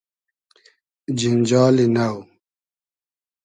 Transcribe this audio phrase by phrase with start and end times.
[1.17, 2.07] جینجالی نۆ